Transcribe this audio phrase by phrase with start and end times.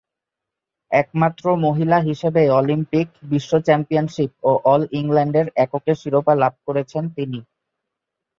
[0.91, 7.39] একমাত্র মহিলা হিসেবে অলিম্পিক, বিশ্ব চ্যাম্পিয়নশিপ ও অল-ইংল্যান্ডের এককের শিরোপা লাভ করেছেন তিনি।